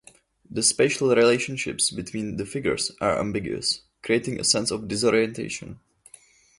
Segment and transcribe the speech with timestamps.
[0.49, 5.79] The spatial relationships between the figures are ambiguous, creating a sense of disorientation.